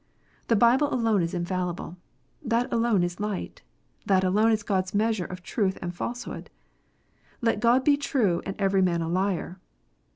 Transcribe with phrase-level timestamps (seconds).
[0.47, 1.95] The Bible alone is infallible.
[2.43, 3.61] That alone is light.
[4.07, 6.49] That alone is God s measure of truth and falsehood."
[7.43, 9.59] Let God be true, and every man a liar."